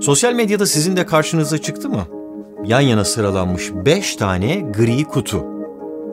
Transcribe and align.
Sosyal 0.00 0.32
medyada 0.32 0.66
sizin 0.66 0.96
de 0.96 1.06
karşınıza 1.06 1.58
çıktı 1.58 1.88
mı? 1.88 2.06
Yan 2.64 2.80
yana 2.80 3.04
sıralanmış 3.04 3.70
5 3.74 4.16
tane 4.16 4.60
gri 4.60 5.04
kutu. 5.04 5.44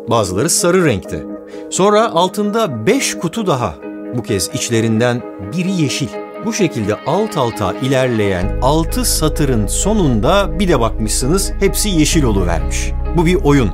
Bazıları 0.10 0.50
sarı 0.50 0.86
renkte. 0.86 1.24
Sonra 1.70 2.12
altında 2.12 2.86
5 2.88 3.18
kutu 3.18 3.48
daha. 3.48 3.76
Bu 4.16 4.24
kez 4.24 4.50
içlerinden 4.54 5.22
biri 5.54 5.82
yeşil. 5.82 6.08
Bu 6.46 6.54
şekilde 6.54 6.96
alt 7.06 7.38
alta 7.38 7.74
ilerleyen 7.74 8.60
6 8.62 9.06
satırın 9.06 9.68
sonunda 9.68 10.60
bir 10.60 10.68
de 10.68 10.80
bakmışsınız 10.80 11.52
hepsi 11.60 11.90
yeşil 11.90 12.24
vermiş. 12.46 12.92
Bu 13.18 13.26
bir 13.26 13.36
oyun. 13.36 13.70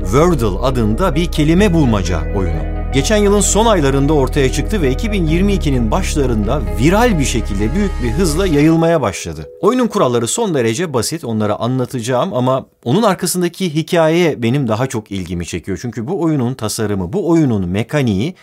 Wordle 0.00 0.58
adında 0.58 1.14
bir 1.14 1.26
kelime 1.26 1.74
bulmaca 1.74 2.34
oyunu. 2.36 2.77
Geçen 2.98 3.16
yılın 3.16 3.40
son 3.40 3.66
aylarında 3.66 4.12
ortaya 4.12 4.52
çıktı 4.52 4.82
ve 4.82 4.92
2022'nin 4.92 5.90
başlarında 5.90 6.62
viral 6.80 7.18
bir 7.18 7.24
şekilde 7.24 7.74
büyük 7.74 7.90
bir 8.02 8.10
hızla 8.10 8.46
yayılmaya 8.46 9.00
başladı. 9.00 9.48
Oyunun 9.60 9.86
kuralları 9.86 10.26
son 10.26 10.54
derece 10.54 10.94
basit, 10.94 11.24
onları 11.24 11.56
anlatacağım 11.56 12.34
ama 12.34 12.66
onun 12.84 13.02
arkasındaki 13.02 13.74
hikaye 13.74 14.42
benim 14.42 14.68
daha 14.68 14.86
çok 14.86 15.10
ilgimi 15.10 15.46
çekiyor. 15.46 15.78
Çünkü 15.82 16.06
bu 16.08 16.20
oyunun 16.20 16.54
tasarımı, 16.54 17.12
bu 17.12 17.28
oyunun 17.28 17.68
mekaniği 17.68 18.34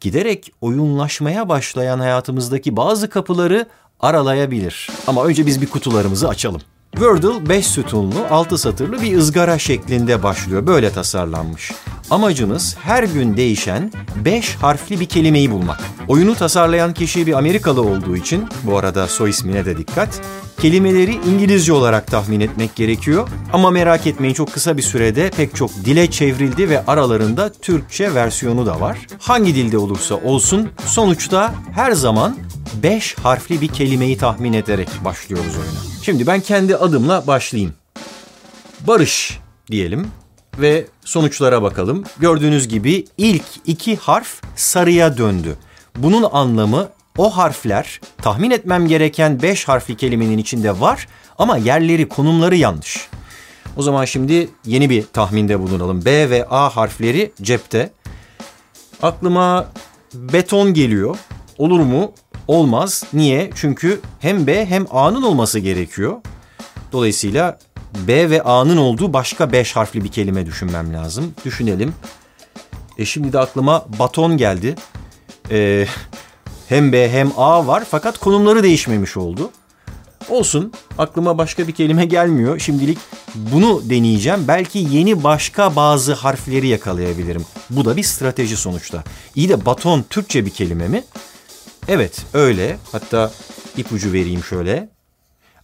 giderek 0.00 0.52
oyunlaşmaya 0.60 1.48
başlayan 1.48 1.98
hayatımızdaki 1.98 2.76
bazı 2.76 3.10
kapıları 3.10 3.66
aralayabilir. 4.00 4.90
Ama 5.06 5.24
önce 5.24 5.46
biz 5.46 5.62
bir 5.62 5.66
kutularımızı 5.66 6.28
açalım. 6.28 6.60
Wordle 6.92 7.48
5 7.48 7.66
sütunlu, 7.66 8.26
6 8.30 8.58
satırlı 8.58 9.02
bir 9.02 9.16
ızgara 9.16 9.58
şeklinde 9.58 10.22
başlıyor. 10.22 10.66
Böyle 10.66 10.90
tasarlanmış. 10.90 11.72
Amacımız 12.10 12.76
her 12.80 13.02
gün 13.02 13.36
değişen 13.36 13.92
5 14.24 14.54
harfli 14.54 15.00
bir 15.00 15.06
kelimeyi 15.06 15.50
bulmak. 15.50 15.80
Oyunu 16.08 16.34
tasarlayan 16.34 16.94
kişi 16.94 17.26
bir 17.26 17.32
Amerikalı 17.32 17.82
olduğu 17.82 18.16
için, 18.16 18.48
bu 18.62 18.78
arada 18.78 19.08
soy 19.08 19.30
ismine 19.30 19.64
de 19.64 19.78
dikkat, 19.78 20.20
kelimeleri 20.60 21.14
İngilizce 21.14 21.72
olarak 21.72 22.06
tahmin 22.06 22.40
etmek 22.40 22.76
gerekiyor. 22.76 23.28
Ama 23.52 23.70
merak 23.70 24.06
etmeyin 24.06 24.34
çok 24.34 24.52
kısa 24.52 24.76
bir 24.76 24.82
sürede 24.82 25.30
pek 25.30 25.54
çok 25.56 25.70
dile 25.84 26.10
çevrildi 26.10 26.68
ve 26.70 26.86
aralarında 26.86 27.52
Türkçe 27.52 28.14
versiyonu 28.14 28.66
da 28.66 28.80
var. 28.80 28.98
Hangi 29.20 29.54
dilde 29.54 29.78
olursa 29.78 30.14
olsun 30.14 30.70
sonuçta 30.86 31.54
her 31.74 31.92
zaman 31.92 32.36
5 32.82 33.14
harfli 33.14 33.60
bir 33.60 33.68
kelimeyi 33.68 34.18
tahmin 34.18 34.52
ederek 34.52 34.88
başlıyoruz 35.04 35.56
oyuna. 35.56 36.02
Şimdi 36.02 36.26
ben 36.26 36.40
kendi 36.40 36.76
adımla 36.76 37.26
başlayayım. 37.26 37.74
Barış 38.86 39.38
diyelim 39.70 40.06
ve 40.58 40.86
sonuçlara 41.04 41.62
bakalım. 41.62 42.04
Gördüğünüz 42.18 42.68
gibi 42.68 43.04
ilk 43.18 43.44
iki 43.66 43.96
harf 43.96 44.40
sarıya 44.56 45.18
döndü. 45.18 45.56
Bunun 45.96 46.28
anlamı 46.32 46.88
o 47.18 47.36
harfler 47.36 48.00
tahmin 48.18 48.50
etmem 48.50 48.88
gereken 48.88 49.42
5 49.42 49.68
harfli 49.68 49.96
kelimenin 49.96 50.38
içinde 50.38 50.80
var 50.80 51.08
ama 51.38 51.56
yerleri, 51.56 52.08
konumları 52.08 52.56
yanlış. 52.56 53.08
O 53.76 53.82
zaman 53.82 54.04
şimdi 54.04 54.48
yeni 54.64 54.90
bir 54.90 55.04
tahminde 55.12 55.60
bulunalım. 55.60 56.04
B 56.04 56.30
ve 56.30 56.46
A 56.50 56.76
harfleri 56.76 57.32
cepte. 57.42 57.92
Aklıma 59.02 59.68
beton 60.14 60.74
geliyor. 60.74 61.16
Olur 61.58 61.80
mu? 61.80 62.12
Olmaz. 62.48 63.04
Niye? 63.12 63.50
Çünkü 63.54 64.00
hem 64.20 64.46
B 64.46 64.66
hem 64.66 64.86
A'nın 64.90 65.22
olması 65.22 65.58
gerekiyor. 65.58 66.16
Dolayısıyla 66.92 67.58
B 67.94 68.30
ve 68.30 68.42
A'nın 68.42 68.76
olduğu 68.76 69.12
başka 69.12 69.52
beş 69.52 69.76
harfli 69.76 70.04
bir 70.04 70.08
kelime 70.08 70.46
düşünmem 70.46 70.94
lazım. 70.94 71.34
Düşünelim. 71.44 71.94
E 72.98 73.04
şimdi 73.04 73.32
de 73.32 73.38
aklıma 73.38 73.86
baton 73.98 74.36
geldi. 74.36 74.74
E, 75.50 75.86
hem 76.68 76.92
B 76.92 77.10
hem 77.10 77.32
A 77.36 77.66
var 77.66 77.84
fakat 77.90 78.18
konumları 78.18 78.62
değişmemiş 78.62 79.16
oldu. 79.16 79.50
Olsun 80.28 80.72
aklıma 80.98 81.38
başka 81.38 81.68
bir 81.68 81.72
kelime 81.72 82.04
gelmiyor. 82.04 82.58
Şimdilik 82.58 82.98
bunu 83.34 83.90
deneyeceğim. 83.90 84.48
Belki 84.48 84.78
yeni 84.78 85.24
başka 85.24 85.76
bazı 85.76 86.12
harfleri 86.12 86.66
yakalayabilirim. 86.66 87.46
Bu 87.70 87.84
da 87.84 87.96
bir 87.96 88.02
strateji 88.02 88.56
sonuçta. 88.56 89.04
İyi 89.34 89.48
de 89.48 89.66
baton 89.66 90.04
Türkçe 90.10 90.46
bir 90.46 90.50
kelime 90.50 90.88
mi? 90.88 91.04
Evet 91.88 92.22
öyle. 92.34 92.76
Hatta 92.92 93.32
ipucu 93.76 94.12
vereyim 94.12 94.44
şöyle. 94.44 94.93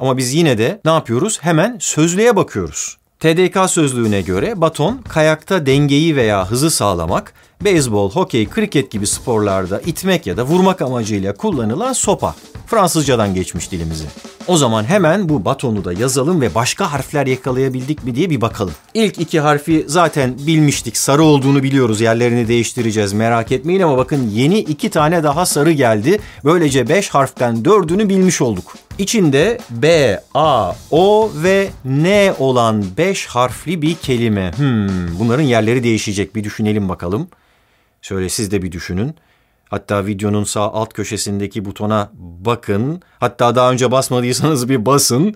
Ama 0.01 0.17
biz 0.17 0.35
yine 0.35 0.59
de 0.59 0.81
ne 0.85 0.91
yapıyoruz? 0.91 1.39
Hemen 1.43 1.77
sözlüğe 1.81 2.37
bakıyoruz. 2.37 2.97
TDK 3.19 3.71
sözlüğüne 3.71 4.21
göre 4.21 4.61
baton 4.61 5.03
kayakta 5.09 5.67
dengeyi 5.67 6.17
veya 6.17 6.51
hızı 6.51 6.71
sağlamak, 6.71 7.35
beyzbol, 7.65 8.11
hokey, 8.11 8.49
kriket 8.49 8.91
gibi 8.91 9.07
sporlarda 9.07 9.81
itmek 9.81 10.27
ya 10.27 10.37
da 10.37 10.43
vurmak 10.45 10.83
amacıyla 10.83 11.35
kullanılan 11.35 11.93
sopa. 11.93 12.35
Fransızcadan 12.67 13.35
geçmiş 13.35 13.73
dilimizi. 13.73 14.05
O 14.47 14.57
zaman 14.57 14.85
hemen 14.85 15.29
bu 15.29 15.45
batonu 15.45 15.85
da 15.85 15.93
yazalım 15.93 16.41
ve 16.41 16.55
başka 16.55 16.93
harfler 16.93 17.27
yakalayabildik 17.27 18.05
mi 18.05 18.15
diye 18.15 18.31
bir 18.31 18.41
bakalım. 18.41 18.75
İlk 18.95 19.19
iki 19.19 19.41
harfi 19.41 19.85
zaten 19.87 20.35
bilmiştik. 20.47 20.97
Sarı 20.97 21.23
olduğunu 21.23 21.63
biliyoruz. 21.63 22.01
Yerlerini 22.01 22.49
değiştireceğiz 22.49 23.13
merak 23.13 23.53
etmeyin 23.53 23.81
ama 23.81 23.97
bakın 23.97 24.31
yeni 24.31 24.59
iki 24.59 24.91
tane 24.91 25.23
daha 25.23 25.47
sarı 25.47 25.73
geldi. 25.73 26.21
Böylece 26.45 26.89
beş 26.89 27.09
harften 27.09 27.65
dördünü 27.65 28.09
bilmiş 28.09 28.41
olduk. 28.41 28.75
İçinde 28.99 29.59
B, 29.71 30.21
A, 30.35 30.73
O 30.91 31.31
ve 31.35 31.69
N 31.85 32.35
olan 32.39 32.85
beş 32.97 33.27
harfli 33.27 33.83
bir 33.83 33.95
kelime. 33.95 34.53
Hmm, 34.57 35.19
bunların 35.19 35.45
yerleri 35.45 35.85
değişecek. 35.85 36.35
Bir 36.35 36.45
düşünelim 36.45 36.89
bakalım. 36.89 37.29
Şöyle 38.03 38.29
siz 38.29 38.51
de 38.51 38.63
bir 38.63 38.73
düşünün. 38.73 39.15
Hatta 39.69 40.07
videonun 40.07 40.45
sağ 40.45 40.73
alt 40.73 40.93
köşesindeki 40.93 41.65
butona 41.65 42.11
bakın. 42.19 43.03
Hatta 43.19 43.55
daha 43.55 43.73
önce 43.73 43.91
basmadıysanız 43.91 44.69
bir 44.69 44.87
basın. 44.87 45.35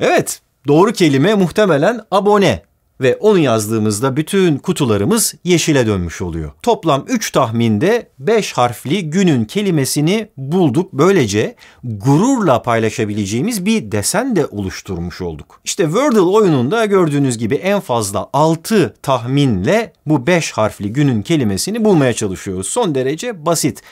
Evet, 0.00 0.40
doğru 0.66 0.92
kelime 0.92 1.34
muhtemelen 1.34 2.00
abone 2.10 2.62
ve 3.00 3.16
onu 3.16 3.38
yazdığımızda 3.38 4.16
bütün 4.16 4.58
kutularımız 4.58 5.34
yeşile 5.44 5.86
dönmüş 5.86 6.22
oluyor. 6.22 6.52
Toplam 6.62 7.04
3 7.08 7.30
tahminde 7.30 8.10
5 8.18 8.52
harfli 8.52 9.10
günün 9.10 9.44
kelimesini 9.44 10.28
bulduk. 10.36 10.92
Böylece 10.92 11.54
gururla 11.84 12.62
paylaşabileceğimiz 12.62 13.66
bir 13.66 13.92
desen 13.92 14.36
de 14.36 14.46
oluşturmuş 14.46 15.20
olduk. 15.20 15.60
İşte 15.64 15.84
Wordle 15.84 16.20
oyununda 16.20 16.84
gördüğünüz 16.84 17.38
gibi 17.38 17.54
en 17.54 17.80
fazla 17.80 18.30
6 18.32 18.94
tahminle 19.02 19.92
bu 20.06 20.26
5 20.26 20.52
harfli 20.52 20.92
günün 20.92 21.22
kelimesini 21.22 21.84
bulmaya 21.84 22.12
çalışıyoruz. 22.12 22.66
Son 22.66 22.94
derece 22.94 23.46
basit. 23.46 23.82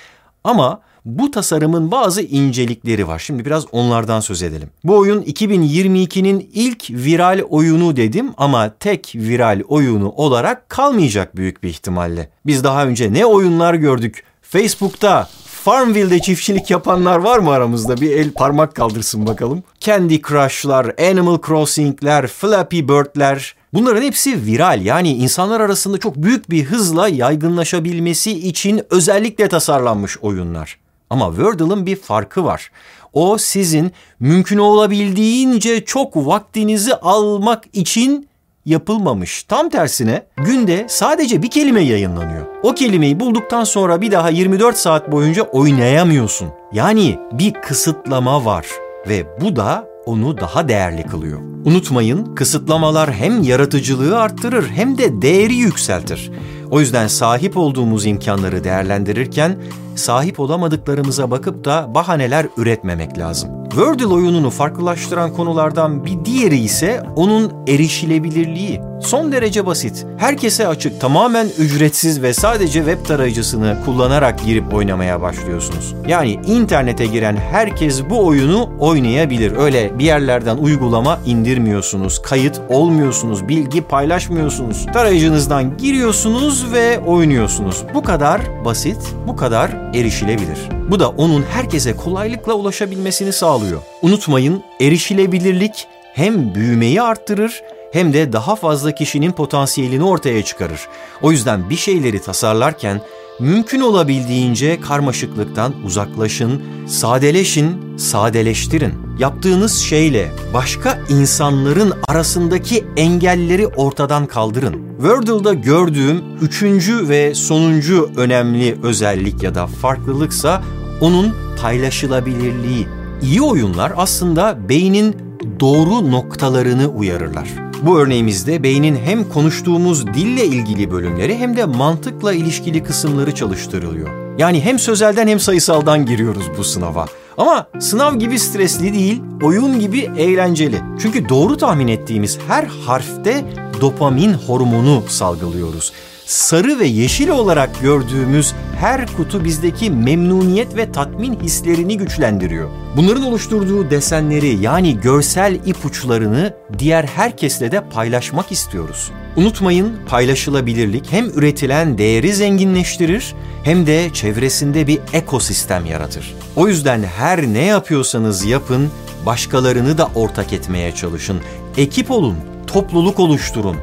Ama 0.44 0.80
bu 1.04 1.30
tasarımın 1.30 1.90
bazı 1.90 2.22
incelikleri 2.22 3.08
var. 3.08 3.18
Şimdi 3.18 3.44
biraz 3.44 3.64
onlardan 3.72 4.20
söz 4.20 4.42
edelim. 4.42 4.70
Bu 4.84 4.96
oyun 4.96 5.22
2022'nin 5.22 6.50
ilk 6.52 6.90
viral 6.90 7.40
oyunu 7.48 7.96
dedim 7.96 8.30
ama 8.36 8.74
tek 8.80 9.12
viral 9.14 9.62
oyunu 9.68 10.10
olarak 10.10 10.68
kalmayacak 10.68 11.36
büyük 11.36 11.62
bir 11.62 11.68
ihtimalle. 11.68 12.28
Biz 12.46 12.64
daha 12.64 12.86
önce 12.86 13.12
ne 13.12 13.26
oyunlar 13.26 13.74
gördük? 13.74 14.24
Facebook'ta 14.42 15.28
Farmville'de 15.64 16.18
çiftçilik 16.18 16.70
yapanlar 16.70 17.18
var 17.18 17.38
mı 17.38 17.50
aramızda? 17.50 18.00
Bir 18.00 18.10
el 18.10 18.30
parmak 18.30 18.74
kaldırsın 18.74 19.26
bakalım. 19.26 19.62
Candy 19.80 20.18
Crush'lar, 20.28 20.94
Animal 21.10 21.38
Crossing'ler, 21.46 22.26
Flappy 22.26 22.80
Bird'ler. 22.80 23.54
Bunların 23.72 24.02
hepsi 24.02 24.46
viral 24.46 24.82
yani 24.82 25.12
insanlar 25.12 25.60
arasında 25.60 25.98
çok 25.98 26.16
büyük 26.16 26.50
bir 26.50 26.64
hızla 26.64 27.08
yaygınlaşabilmesi 27.08 28.48
için 28.48 28.82
özellikle 28.90 29.48
tasarlanmış 29.48 30.18
oyunlar. 30.18 30.83
Ama 31.14 31.28
Wordle'ın 31.28 31.86
bir 31.86 31.96
farkı 31.96 32.44
var. 32.44 32.70
O 33.12 33.38
sizin 33.38 33.92
mümkün 34.20 34.58
olabildiğince 34.58 35.84
çok 35.84 36.16
vaktinizi 36.16 36.94
almak 36.94 37.64
için 37.72 38.28
yapılmamış. 38.66 39.42
Tam 39.42 39.68
tersine 39.68 40.26
günde 40.36 40.86
sadece 40.88 41.42
bir 41.42 41.50
kelime 41.50 41.80
yayınlanıyor. 41.80 42.46
O 42.62 42.74
kelimeyi 42.74 43.20
bulduktan 43.20 43.64
sonra 43.64 44.00
bir 44.00 44.10
daha 44.10 44.30
24 44.30 44.76
saat 44.76 45.12
boyunca 45.12 45.42
oynayamıyorsun. 45.42 46.48
Yani 46.72 47.18
bir 47.32 47.52
kısıtlama 47.52 48.44
var 48.44 48.66
ve 49.08 49.26
bu 49.40 49.56
da 49.56 49.88
onu 50.06 50.40
daha 50.40 50.68
değerli 50.68 51.02
kılıyor. 51.02 51.40
Unutmayın, 51.64 52.34
kısıtlamalar 52.34 53.12
hem 53.12 53.42
yaratıcılığı 53.42 54.18
arttırır 54.18 54.68
hem 54.68 54.98
de 54.98 55.22
değeri 55.22 55.54
yükseltir. 55.54 56.30
O 56.74 56.80
yüzden 56.80 57.06
sahip 57.06 57.56
olduğumuz 57.56 58.06
imkanları 58.06 58.64
değerlendirirken 58.64 59.62
sahip 59.96 60.40
olamadıklarımıza 60.40 61.30
bakıp 61.30 61.64
da 61.64 61.94
bahaneler 61.94 62.46
üretmemek 62.56 63.18
lazım. 63.18 63.63
Wordle 63.74 64.06
oyununu 64.06 64.50
farklılaştıran 64.50 65.32
konulardan 65.32 66.04
bir 66.04 66.24
diğeri 66.24 66.58
ise 66.58 67.02
onun 67.16 67.52
erişilebilirliği. 67.66 68.80
Son 69.02 69.32
derece 69.32 69.66
basit. 69.66 70.06
Herkese 70.16 70.68
açık, 70.68 71.00
tamamen 71.00 71.48
ücretsiz 71.58 72.22
ve 72.22 72.34
sadece 72.34 72.78
web 72.78 73.06
tarayıcısını 73.06 73.76
kullanarak 73.84 74.44
girip 74.44 74.74
oynamaya 74.74 75.22
başlıyorsunuz. 75.22 75.94
Yani 76.08 76.32
internete 76.32 77.06
giren 77.06 77.36
herkes 77.36 78.02
bu 78.10 78.26
oyunu 78.26 78.70
oynayabilir. 78.80 79.56
Öyle 79.56 79.98
bir 79.98 80.04
yerlerden 80.04 80.56
uygulama 80.56 81.18
indirmiyorsunuz, 81.26 82.22
kayıt 82.22 82.60
olmuyorsunuz, 82.68 83.48
bilgi 83.48 83.82
paylaşmıyorsunuz. 83.82 84.86
Tarayıcınızdan 84.92 85.76
giriyorsunuz 85.76 86.72
ve 86.72 86.98
oynuyorsunuz. 86.98 87.84
Bu 87.94 88.02
kadar 88.02 88.64
basit, 88.64 89.14
bu 89.26 89.36
kadar 89.36 89.70
erişilebilir. 89.94 90.58
Bu 90.90 91.00
da 91.00 91.08
onun 91.08 91.42
herkese 91.42 91.96
kolaylıkla 91.96 92.54
ulaşabilmesini 92.54 93.32
sağlıyor 93.32 93.63
oluyor. 93.64 93.80
Unutmayın 94.02 94.62
erişilebilirlik 94.80 95.86
hem 96.14 96.54
büyümeyi 96.54 97.02
arttırır 97.02 97.62
hem 97.92 98.12
de 98.12 98.32
daha 98.32 98.56
fazla 98.56 98.94
kişinin 98.94 99.32
potansiyelini 99.32 100.04
ortaya 100.04 100.44
çıkarır. 100.44 100.88
O 101.22 101.32
yüzden 101.32 101.70
bir 101.70 101.76
şeyleri 101.76 102.22
tasarlarken 102.22 103.00
mümkün 103.40 103.80
olabildiğince 103.80 104.80
karmaşıklıktan 104.80 105.74
uzaklaşın, 105.84 106.62
sadeleşin, 106.88 107.96
sadeleştirin. 107.96 108.94
Yaptığınız 109.18 109.78
şeyle 109.78 110.30
başka 110.54 110.98
insanların 111.08 111.92
arasındaki 112.08 112.84
engelleri 112.96 113.66
ortadan 113.66 114.26
kaldırın. 114.26 114.96
Wordle'da 114.96 115.54
gördüğüm 115.54 116.22
üçüncü 116.40 117.08
ve 117.08 117.34
sonuncu 117.34 118.10
önemli 118.16 118.78
özellik 118.82 119.42
ya 119.42 119.54
da 119.54 119.66
farklılıksa 119.66 120.62
onun 121.00 121.34
paylaşılabilirliği. 121.62 122.86
İyi 123.24 123.42
oyunlar 123.42 123.92
aslında 123.96 124.68
beynin 124.68 125.16
doğru 125.60 126.10
noktalarını 126.10 126.88
uyarırlar. 126.88 127.48
Bu 127.82 127.98
örneğimizde 127.98 128.62
beynin 128.62 128.96
hem 128.96 129.28
konuştuğumuz 129.28 130.06
dille 130.06 130.46
ilgili 130.46 130.90
bölümleri 130.90 131.38
hem 131.38 131.56
de 131.56 131.64
mantıkla 131.64 132.32
ilişkili 132.32 132.82
kısımları 132.82 133.34
çalıştırılıyor. 133.34 134.38
Yani 134.38 134.60
hem 134.60 134.78
sözelden 134.78 135.28
hem 135.28 135.40
sayısaldan 135.40 136.06
giriyoruz 136.06 136.44
bu 136.58 136.64
sınava. 136.64 137.06
Ama 137.36 137.66
sınav 137.80 138.14
gibi 138.14 138.38
stresli 138.38 138.94
değil, 138.94 139.22
oyun 139.42 139.80
gibi 139.80 140.10
eğlenceli. 140.16 140.80
Çünkü 140.98 141.28
doğru 141.28 141.56
tahmin 141.56 141.88
ettiğimiz 141.88 142.38
her 142.48 142.64
harfte 142.64 143.44
dopamin 143.80 144.32
hormonu 144.32 145.02
salgılıyoruz 145.08 145.92
sarı 146.26 146.78
ve 146.78 146.86
yeşil 146.86 147.28
olarak 147.28 147.80
gördüğümüz 147.82 148.54
her 148.84 149.06
kutu 149.16 149.44
bizdeki 149.44 149.90
memnuniyet 149.90 150.76
ve 150.76 150.92
tatmin 150.92 151.40
hislerini 151.40 151.98
güçlendiriyor. 151.98 152.70
Bunların 152.96 153.22
oluşturduğu 153.22 153.90
desenleri 153.90 154.48
yani 154.48 155.00
görsel 155.00 155.54
ipuçlarını 155.54 156.54
diğer 156.78 157.04
herkesle 157.04 157.72
de 157.72 157.88
paylaşmak 157.88 158.52
istiyoruz. 158.52 159.10
Unutmayın 159.36 159.96
paylaşılabilirlik 160.08 161.12
hem 161.12 161.26
üretilen 161.26 161.98
değeri 161.98 162.34
zenginleştirir 162.34 163.34
hem 163.62 163.86
de 163.86 164.10
çevresinde 164.12 164.86
bir 164.86 165.00
ekosistem 165.12 165.86
yaratır. 165.86 166.34
O 166.56 166.68
yüzden 166.68 167.02
her 167.02 167.46
ne 167.46 167.64
yapıyorsanız 167.64 168.44
yapın, 168.44 168.90
başkalarını 169.26 169.98
da 169.98 170.08
ortak 170.14 170.52
etmeye 170.52 170.94
çalışın. 170.94 171.40
Ekip 171.76 172.10
olun, 172.10 172.36
topluluk 172.66 173.20
oluşturun, 173.20 173.76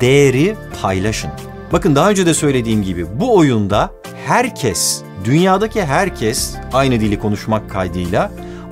değeri 0.00 0.56
paylaşın. 0.82 1.30
Bakın 1.72 1.94
daha 1.94 2.10
önce 2.10 2.26
de 2.26 2.34
söylediğim 2.34 2.82
gibi 2.82 3.06
bu 3.20 3.36
oyunda 3.36 3.90
herkes, 4.26 5.02
dünyadaki 5.24 5.84
herkes 5.84 6.54
aynı 6.72 7.00
dili 7.00 7.18
konuşmak 7.18 7.70
kaydıyla 7.70 8.30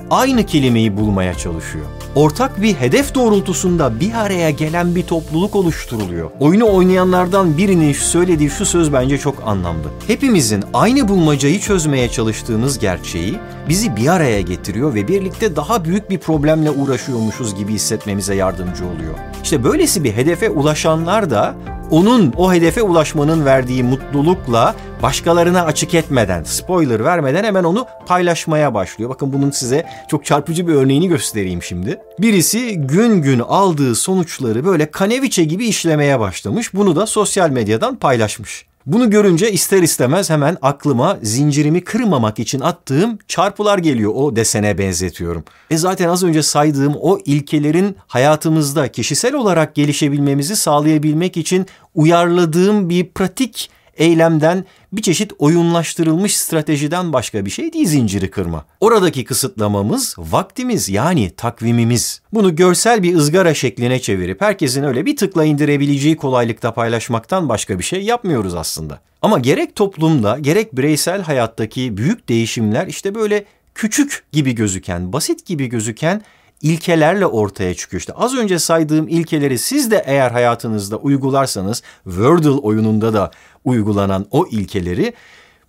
aynı 0.09 0.45
kelimeyi 0.45 0.97
bulmaya 0.97 1.33
çalışıyor. 1.33 1.85
Ortak 2.15 2.61
bir 2.61 2.73
hedef 2.73 3.15
doğrultusunda 3.15 3.99
bir 3.99 4.13
araya 4.13 4.49
gelen 4.49 4.95
bir 4.95 5.03
topluluk 5.03 5.55
oluşturuluyor. 5.55 6.31
Oyunu 6.39 6.73
oynayanlardan 6.73 7.57
birinin 7.57 7.93
söylediği 7.93 8.49
şu 8.49 8.65
söz 8.65 8.93
bence 8.93 9.17
çok 9.17 9.47
anlamlı. 9.47 9.87
Hepimizin 10.07 10.63
aynı 10.73 11.07
bulmacayı 11.07 11.59
çözmeye 11.59 12.09
çalıştığımız 12.09 12.79
gerçeği 12.79 13.39
bizi 13.69 13.95
bir 13.95 14.07
araya 14.07 14.41
getiriyor 14.41 14.93
ve 14.93 15.07
birlikte 15.07 15.55
daha 15.55 15.85
büyük 15.85 16.09
bir 16.09 16.17
problemle 16.17 16.71
uğraşıyormuşuz 16.71 17.55
gibi 17.55 17.73
hissetmemize 17.73 18.35
yardımcı 18.35 18.85
oluyor. 18.85 19.13
İşte 19.43 19.63
böylesi 19.63 20.03
bir 20.03 20.13
hedefe 20.13 20.49
ulaşanlar 20.49 21.29
da 21.29 21.55
onun 21.91 22.33
o 22.37 22.53
hedefe 22.53 22.81
ulaşmanın 22.81 23.45
verdiği 23.45 23.83
mutlulukla 23.83 24.75
başkalarına 25.03 25.65
açık 25.65 25.93
etmeden, 25.93 26.43
spoiler 26.43 27.03
vermeden 27.03 27.43
hemen 27.43 27.63
onu 27.63 27.85
paylaşmaya 28.05 28.73
başlıyor. 28.73 29.09
Bakın 29.09 29.33
bunun 29.33 29.51
size 29.51 29.85
çok 30.09 30.25
çarpıcı 30.25 30.67
bir 30.67 30.73
örneğini 30.73 31.07
göstereyim 31.07 31.63
şimdi. 31.63 31.99
Birisi 32.19 32.77
gün 32.77 33.21
gün 33.21 33.39
aldığı 33.39 33.95
sonuçları 33.95 34.65
böyle 34.65 34.91
kaneviçe 34.91 35.43
gibi 35.43 35.67
işlemeye 35.67 36.19
başlamış. 36.19 36.73
Bunu 36.73 36.95
da 36.95 37.05
sosyal 37.05 37.49
medyadan 37.49 37.95
paylaşmış. 37.95 38.65
Bunu 38.87 39.09
görünce 39.09 39.51
ister 39.51 39.81
istemez 39.81 40.29
hemen 40.29 40.57
aklıma 40.61 41.17
zincirimi 41.21 41.83
kırmamak 41.83 42.39
için 42.39 42.59
attığım 42.59 43.17
çarpılar 43.27 43.77
geliyor. 43.77 44.11
O 44.15 44.35
desene 44.35 44.77
benzetiyorum. 44.77 45.43
E 45.69 45.77
zaten 45.77 46.09
az 46.09 46.23
önce 46.23 46.43
saydığım 46.43 46.95
o 47.01 47.19
ilkelerin 47.25 47.95
hayatımızda 48.07 48.87
kişisel 48.91 49.33
olarak 49.35 49.75
gelişebilmemizi 49.75 50.55
sağlayabilmek 50.55 51.37
için 51.37 51.65
uyarladığım 51.95 52.89
bir 52.89 53.09
pratik 53.09 53.69
eylemden 53.97 54.65
bir 54.91 55.01
çeşit 55.01 55.31
oyunlaştırılmış 55.39 56.37
stratejiden 56.37 57.13
başka 57.13 57.45
bir 57.45 57.49
şey 57.49 57.73
değil 57.73 57.87
zinciri 57.87 58.31
kırma. 58.31 58.65
Oradaki 58.79 59.25
kısıtlamamız 59.25 60.15
vaktimiz 60.17 60.89
yani 60.89 61.29
takvimimiz. 61.29 62.21
Bunu 62.33 62.55
görsel 62.55 63.03
bir 63.03 63.15
ızgara 63.15 63.53
şekline 63.53 63.99
çevirip 63.99 64.41
herkesin 64.41 64.83
öyle 64.83 65.05
bir 65.05 65.15
tıkla 65.15 65.45
indirebileceği 65.45 66.17
kolaylıkta 66.17 66.73
paylaşmaktan 66.73 67.49
başka 67.49 67.79
bir 67.79 67.83
şey 67.83 68.01
yapmıyoruz 68.01 68.55
aslında. 68.55 68.99
Ama 69.21 69.39
gerek 69.39 69.75
toplumda 69.75 70.37
gerek 70.39 70.77
bireysel 70.77 71.21
hayattaki 71.21 71.97
büyük 71.97 72.29
değişimler 72.29 72.87
işte 72.87 73.15
böyle 73.15 73.45
küçük 73.75 74.23
gibi 74.31 74.55
gözüken, 74.55 75.13
basit 75.13 75.45
gibi 75.45 75.67
gözüken 75.67 76.21
ilkelerle 76.61 77.25
ortaya 77.25 77.73
çıkıyor. 77.73 77.99
İşte 77.99 78.13
az 78.13 78.35
önce 78.35 78.59
saydığım 78.59 79.07
ilkeleri 79.07 79.57
siz 79.57 79.91
de 79.91 80.03
eğer 80.05 80.31
hayatınızda 80.31 80.97
uygularsanız 80.97 81.83
Wordle 82.03 82.49
oyununda 82.49 83.13
da 83.13 83.31
uygulanan 83.65 84.25
o 84.31 84.47
ilkeleri 84.51 85.13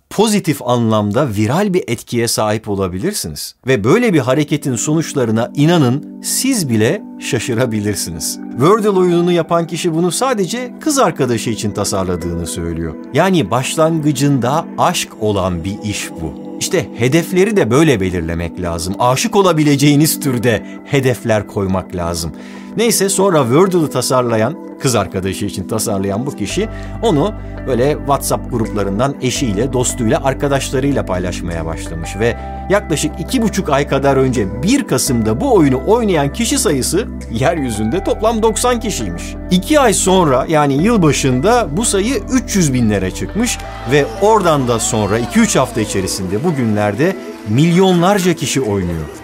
pozitif 0.09 0.61
anlamda 0.61 1.29
viral 1.29 1.73
bir 1.73 1.83
etkiye 1.87 2.27
sahip 2.27 2.69
olabilirsiniz. 2.69 3.55
Ve 3.67 3.83
böyle 3.83 4.13
bir 4.13 4.19
hareketin 4.19 4.75
sonuçlarına 4.75 5.51
inanın 5.55 6.21
siz 6.23 6.69
bile 6.69 7.01
şaşırabilirsiniz. 7.19 8.39
Wordle 8.51 8.89
oyununu 8.89 9.31
yapan 9.31 9.67
kişi 9.67 9.93
bunu 9.93 10.11
sadece 10.11 10.73
kız 10.81 10.99
arkadaşı 10.99 11.49
için 11.49 11.71
tasarladığını 11.71 12.47
söylüyor. 12.47 12.95
Yani 13.13 13.51
başlangıcında 13.51 14.65
aşk 14.77 15.09
olan 15.21 15.63
bir 15.63 15.77
iş 15.83 16.11
bu. 16.11 16.48
İşte 16.59 16.89
hedefleri 16.95 17.55
de 17.55 17.71
böyle 17.71 17.99
belirlemek 17.99 18.61
lazım. 18.61 18.95
Aşık 18.99 19.35
olabileceğiniz 19.35 20.19
türde 20.19 20.65
hedefler 20.85 21.47
koymak 21.47 21.95
lazım. 21.95 22.31
Neyse 22.77 23.09
sonra 23.09 23.41
Wordle'ı 23.43 23.89
tasarlayan, 23.89 24.57
kız 24.79 24.95
arkadaşı 24.95 25.45
için 25.45 25.67
tasarlayan 25.67 26.25
bu 26.25 26.35
kişi 26.35 26.69
onu 27.01 27.33
böyle 27.67 27.91
WhatsApp 27.91 28.51
gruplarından 28.51 29.15
eşiyle, 29.21 29.73
dostuyla, 29.73 30.23
arkadaşlarıyla 30.23 31.05
paylaşmaya 31.05 31.65
başlamış 31.65 32.09
ve 32.19 32.37
yaklaşık 32.69 33.11
iki 33.19 33.41
buçuk 33.41 33.69
ay 33.69 33.87
kadar 33.87 34.17
önce 34.17 34.63
1 34.63 34.87
Kasım'da 34.87 35.41
bu 35.41 35.55
oyunu 35.55 35.81
oynayan 35.87 36.33
kişi 36.33 36.59
sayısı 36.59 37.07
yeryüzünde 37.31 38.03
toplam 38.03 38.41
90 38.41 38.79
kişiymiş. 38.79 39.23
İki 39.51 39.79
ay 39.79 39.93
sonra 39.93 40.45
yani 40.49 40.83
yıl 40.83 41.01
başında 41.01 41.67
bu 41.77 41.85
sayı 41.85 42.21
300 42.33 42.73
binlere 42.73 43.11
çıkmış 43.11 43.57
ve 43.91 44.05
oradan 44.21 44.67
da 44.67 44.79
sonra 44.79 45.19
2-3 45.19 45.59
hafta 45.59 45.81
içerisinde 45.81 46.43
bugünlerde 46.43 47.15
milyonlarca 47.49 48.33
kişi 48.33 48.61
oynuyor. 48.61 49.18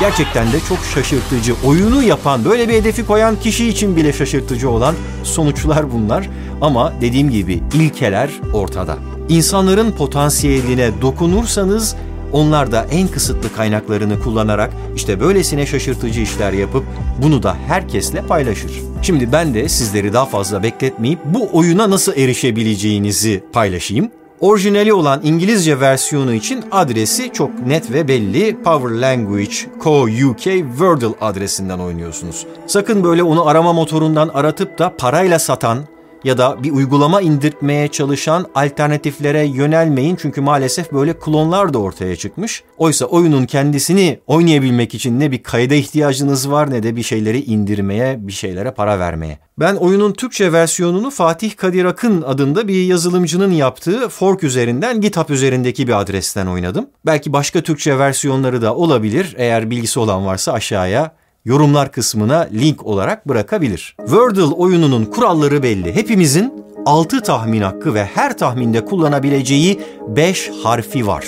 Gerçekten 0.00 0.52
de 0.52 0.60
çok 0.68 0.78
şaşırtıcı. 0.94 1.54
Oyunu 1.66 2.02
yapan, 2.02 2.44
böyle 2.44 2.68
bir 2.68 2.74
hedefi 2.74 3.06
koyan 3.06 3.40
kişi 3.40 3.68
için 3.68 3.96
bile 3.96 4.12
şaşırtıcı 4.12 4.70
olan 4.70 4.94
sonuçlar 5.22 5.92
bunlar. 5.92 6.28
Ama 6.60 6.92
dediğim 7.00 7.30
gibi 7.30 7.62
ilkeler 7.74 8.30
ortada. 8.52 8.98
İnsanların 9.28 9.92
potansiyeline 9.92 10.90
dokunursanız 11.02 11.96
onlar 12.32 12.72
da 12.72 12.86
en 12.90 13.08
kısıtlı 13.08 13.52
kaynaklarını 13.52 14.20
kullanarak 14.20 14.72
işte 14.96 15.20
böylesine 15.20 15.66
şaşırtıcı 15.66 16.20
işler 16.20 16.52
yapıp 16.52 16.84
bunu 17.22 17.42
da 17.42 17.56
herkesle 17.66 18.22
paylaşır. 18.22 18.72
Şimdi 19.02 19.32
ben 19.32 19.54
de 19.54 19.68
sizleri 19.68 20.12
daha 20.12 20.26
fazla 20.26 20.62
bekletmeyip 20.62 21.18
bu 21.24 21.48
oyuna 21.52 21.90
nasıl 21.90 22.12
erişebileceğinizi 22.16 23.44
paylaşayım. 23.52 24.10
Orijinali 24.44 24.92
olan 24.92 25.20
İngilizce 25.22 25.80
versiyonu 25.80 26.32
için 26.34 26.64
adresi 26.72 27.32
çok 27.32 27.66
net 27.66 27.92
ve 27.92 28.08
belli. 28.08 28.62
Power 28.62 28.90
Language 28.90 29.54
Co. 29.84 30.02
UK 30.02 30.42
Wordle 30.42 31.14
adresinden 31.20 31.78
oynuyorsunuz. 31.78 32.46
Sakın 32.66 33.04
böyle 33.04 33.22
onu 33.22 33.46
arama 33.48 33.72
motorundan 33.72 34.28
aratıp 34.28 34.78
da 34.78 34.96
parayla 34.96 35.38
satan 35.38 35.78
ya 36.24 36.38
da 36.38 36.62
bir 36.62 36.70
uygulama 36.70 37.20
indirtmeye 37.20 37.88
çalışan 37.88 38.46
alternatiflere 38.54 39.44
yönelmeyin 39.44 40.16
çünkü 40.16 40.40
maalesef 40.40 40.92
böyle 40.92 41.18
klonlar 41.18 41.74
da 41.74 41.78
ortaya 41.78 42.16
çıkmış. 42.16 42.62
Oysa 42.78 43.06
oyunun 43.06 43.46
kendisini 43.46 44.20
oynayabilmek 44.26 44.94
için 44.94 45.20
ne 45.20 45.32
bir 45.32 45.42
kayda 45.42 45.74
ihtiyacınız 45.74 46.50
var 46.50 46.70
ne 46.70 46.82
de 46.82 46.96
bir 46.96 47.02
şeyleri 47.02 47.42
indirmeye, 47.42 48.26
bir 48.26 48.32
şeylere 48.32 48.70
para 48.70 48.98
vermeye. 48.98 49.38
Ben 49.58 49.74
oyunun 49.74 50.12
Türkçe 50.12 50.52
versiyonunu 50.52 51.10
Fatih 51.10 51.56
Kadir 51.56 51.84
Akın 51.84 52.22
adında 52.22 52.68
bir 52.68 52.84
yazılımcının 52.84 53.52
yaptığı 53.52 54.08
fork 54.08 54.44
üzerinden 54.44 55.00
GitHub 55.00 55.28
üzerindeki 55.28 55.86
bir 55.86 56.00
adresten 56.00 56.46
oynadım. 56.46 56.86
Belki 57.06 57.32
başka 57.32 57.60
Türkçe 57.60 57.98
versiyonları 57.98 58.62
da 58.62 58.74
olabilir. 58.74 59.34
Eğer 59.38 59.70
bilgisi 59.70 60.00
olan 60.00 60.26
varsa 60.26 60.52
aşağıya 60.52 61.14
yorumlar 61.44 61.92
kısmına 61.92 62.48
link 62.52 62.86
olarak 62.86 63.28
bırakabilir. 63.28 63.96
Wordle 63.98 64.42
oyununun 64.42 65.04
kuralları 65.04 65.62
belli. 65.62 65.94
Hepimizin 65.94 66.64
6 66.86 67.20
tahmin 67.20 67.60
hakkı 67.60 67.94
ve 67.94 68.04
her 68.04 68.38
tahminde 68.38 68.84
kullanabileceği 68.84 69.80
5 70.08 70.50
harfi 70.62 71.06
var. 71.06 71.24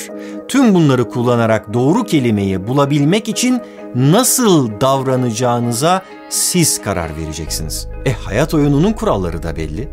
Tüm 0.48 0.74
bunları 0.74 1.08
kullanarak 1.08 1.74
doğru 1.74 2.04
kelimeyi 2.04 2.66
bulabilmek 2.66 3.28
için 3.28 3.60
nasıl 3.94 4.80
davranacağınıza 4.80 6.02
siz 6.28 6.82
karar 6.82 7.16
vereceksiniz. 7.16 7.88
E 8.04 8.12
hayat 8.12 8.54
oyununun 8.54 8.92
kuralları 8.92 9.42
da 9.42 9.56
belli. 9.56 9.88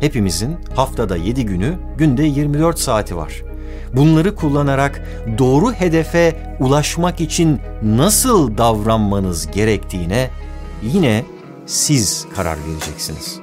Hepimizin 0.00 0.56
haftada 0.76 1.16
7 1.16 1.46
günü, 1.46 1.74
günde 1.98 2.22
24 2.22 2.78
saati 2.78 3.16
var. 3.16 3.49
Bunları 3.96 4.34
kullanarak 4.34 5.02
doğru 5.38 5.72
hedefe 5.72 6.56
ulaşmak 6.60 7.20
için 7.20 7.60
nasıl 7.82 8.58
davranmanız 8.58 9.50
gerektiğine 9.50 10.30
yine 10.82 11.24
siz 11.66 12.26
karar 12.36 12.58
vereceksiniz. 12.68 13.40